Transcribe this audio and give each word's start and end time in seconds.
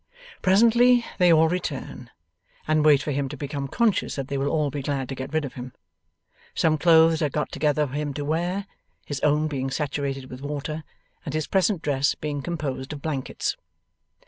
Presently 0.41 1.05
they 1.19 1.31
all 1.31 1.47
return, 1.47 2.09
and 2.67 2.83
wait 2.83 3.03
for 3.03 3.11
him 3.11 3.29
to 3.29 3.37
become 3.37 3.67
conscious 3.67 4.15
that 4.15 4.29
they 4.29 4.37
will 4.39 4.47
all 4.47 4.71
be 4.71 4.81
glad 4.81 5.07
to 5.09 5.13
get 5.13 5.31
rid 5.31 5.45
of 5.45 5.53
him. 5.53 5.73
Some 6.55 6.79
clothes 6.79 7.21
are 7.21 7.29
got 7.29 7.51
together 7.51 7.85
for 7.85 7.93
him 7.93 8.11
to 8.15 8.25
wear, 8.25 8.65
his 9.05 9.19
own 9.19 9.47
being 9.47 9.69
saturated 9.69 10.27
with 10.31 10.41
water, 10.41 10.83
and 11.23 11.35
his 11.35 11.45
present 11.45 11.83
dress 11.83 12.15
being 12.15 12.41
composed 12.41 12.93
of 12.93 13.03
blankets. 13.03 13.55